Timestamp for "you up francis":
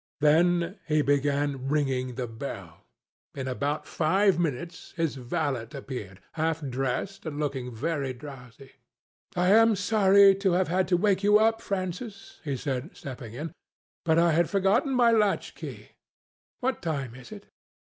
11.21-12.39